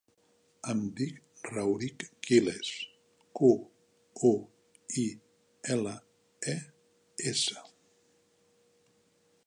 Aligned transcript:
Em 0.71 0.79
dic 0.99 1.49
Rauric 1.49 2.05
Quiles: 2.27 2.71
cu, 3.41 3.51
u, 4.31 4.33
i, 5.03 5.05
ela, 5.77 5.95
e, 6.55 6.57
essa. 7.35 7.67